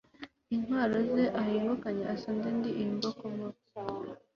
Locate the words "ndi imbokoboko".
2.57-3.61